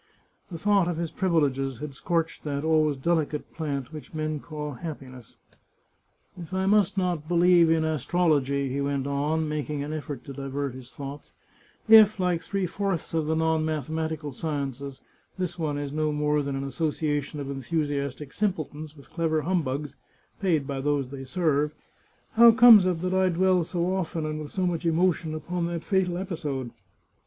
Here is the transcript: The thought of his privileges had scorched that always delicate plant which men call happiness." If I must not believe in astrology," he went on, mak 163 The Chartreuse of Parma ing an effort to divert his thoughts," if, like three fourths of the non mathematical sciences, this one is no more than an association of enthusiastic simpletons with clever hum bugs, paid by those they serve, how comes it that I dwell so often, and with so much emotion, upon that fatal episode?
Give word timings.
The 0.49 0.57
thought 0.57 0.87
of 0.87 0.97
his 0.97 1.11
privileges 1.11 1.77
had 1.77 1.93
scorched 1.93 2.43
that 2.43 2.63
always 2.63 2.97
delicate 2.97 3.53
plant 3.53 3.93
which 3.93 4.15
men 4.15 4.39
call 4.39 4.71
happiness." 4.71 5.35
If 6.41 6.51
I 6.55 6.65
must 6.65 6.97
not 6.97 7.27
believe 7.27 7.69
in 7.69 7.83
astrology," 7.85 8.67
he 8.67 8.81
went 8.81 9.05
on, 9.05 9.47
mak 9.47 9.69
163 9.69 9.75
The 9.75 9.77
Chartreuse 9.77 9.77
of 9.77 9.77
Parma 9.77 9.77
ing 9.77 9.83
an 9.83 9.93
effort 9.93 10.23
to 10.23 10.33
divert 10.33 10.73
his 10.73 10.89
thoughts," 11.29 11.35
if, 11.87 12.19
like 12.19 12.41
three 12.41 12.65
fourths 12.65 13.13
of 13.13 13.27
the 13.27 13.35
non 13.35 13.63
mathematical 13.63 14.31
sciences, 14.31 15.01
this 15.37 15.59
one 15.59 15.77
is 15.77 15.91
no 15.93 16.11
more 16.11 16.41
than 16.41 16.55
an 16.55 16.63
association 16.63 17.39
of 17.39 17.51
enthusiastic 17.51 18.33
simpletons 18.33 18.97
with 18.97 19.11
clever 19.13 19.43
hum 19.43 19.61
bugs, 19.61 19.93
paid 20.41 20.65
by 20.65 20.81
those 20.81 21.11
they 21.11 21.23
serve, 21.25 21.75
how 22.31 22.49
comes 22.51 22.87
it 22.87 23.03
that 23.03 23.13
I 23.13 23.29
dwell 23.29 23.63
so 23.63 23.93
often, 23.95 24.25
and 24.25 24.39
with 24.41 24.51
so 24.51 24.65
much 24.65 24.83
emotion, 24.83 25.35
upon 25.35 25.67
that 25.67 25.83
fatal 25.83 26.17
episode? 26.17 26.71